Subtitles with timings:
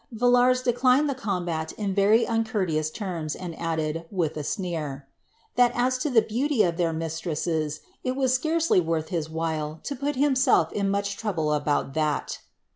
[0.15, 5.05] ''VUlars declined the combat in very uncourteous terms, and added^ with a sneer,
[5.53, 9.79] ^ that as to the beauty of their mistresses, it was scarcely worth his while
[9.83, 12.39] to put himself to much trouble about that."